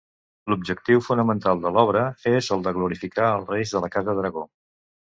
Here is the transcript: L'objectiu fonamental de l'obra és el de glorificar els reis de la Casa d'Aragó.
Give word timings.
L'objectiu 0.53 1.03
fonamental 1.09 1.61
de 1.67 1.73
l'obra 1.75 2.03
és 2.35 2.51
el 2.57 2.67
de 2.69 2.75
glorificar 2.79 3.31
els 3.37 3.57
reis 3.57 3.79
de 3.79 3.85
la 3.87 3.97
Casa 3.99 4.19
d'Aragó. 4.21 4.51